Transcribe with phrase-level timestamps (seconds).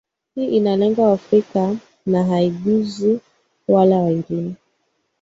[0.35, 3.19] hii inalenga waafrika na haiguzi
[3.67, 4.55] wale wengine